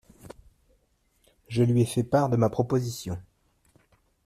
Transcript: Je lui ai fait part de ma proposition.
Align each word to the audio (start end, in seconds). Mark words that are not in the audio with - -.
Je 1.47 1.61
lui 1.61 1.81
ai 1.83 1.85
fait 1.85 2.03
part 2.03 2.29
de 2.29 2.35
ma 2.35 2.49
proposition. 2.49 3.21